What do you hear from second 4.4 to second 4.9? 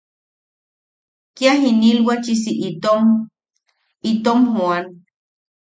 joan.